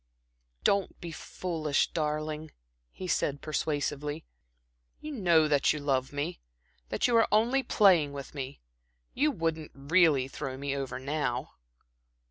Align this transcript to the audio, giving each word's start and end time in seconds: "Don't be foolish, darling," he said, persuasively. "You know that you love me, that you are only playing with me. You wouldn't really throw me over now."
"Don't 0.63 0.99
be 0.99 1.11
foolish, 1.11 1.91
darling," 1.91 2.49
he 2.89 3.07
said, 3.07 3.39
persuasively. 3.39 4.25
"You 4.99 5.11
know 5.11 5.47
that 5.47 5.73
you 5.73 5.79
love 5.79 6.11
me, 6.11 6.39
that 6.89 7.07
you 7.07 7.15
are 7.17 7.27
only 7.31 7.61
playing 7.61 8.11
with 8.11 8.33
me. 8.33 8.61
You 9.13 9.29
wouldn't 9.29 9.69
really 9.75 10.27
throw 10.27 10.57
me 10.57 10.75
over 10.75 10.97
now." 10.97 11.51